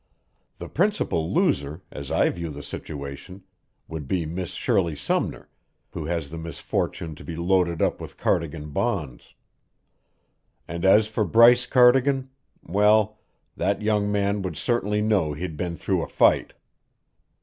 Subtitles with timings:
[0.57, 3.43] The principal loser, as I view the situation,
[3.87, 5.47] would be Miss Shirley Sumner,
[5.91, 9.35] who has the misfortune to be loaded up with Cardigan bonds.
[10.67, 12.31] And as for Bryce Cardigan
[12.63, 13.19] well,
[13.55, 16.53] that young man would certainly know he'd been through a fight."